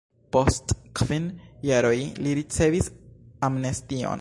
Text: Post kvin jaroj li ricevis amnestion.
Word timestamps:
Post 0.35 0.71
kvin 0.99 1.27
jaroj 1.69 1.93
li 2.25 2.33
ricevis 2.41 2.91
amnestion. 3.51 4.09